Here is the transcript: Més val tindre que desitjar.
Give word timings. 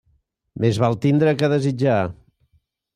Més 0.65 0.79
val 0.85 0.97
tindre 1.05 1.37
que 1.43 1.53
desitjar. 1.55 2.01